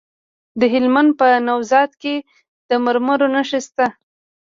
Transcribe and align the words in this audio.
د 0.59 0.61
هلمند 0.73 1.09
په 1.19 1.27
نوزاد 1.47 1.91
کې 2.01 2.15
د 2.69 2.71
مرمرو 2.85 3.27
نښې 3.33 3.59
شته. 3.67 3.87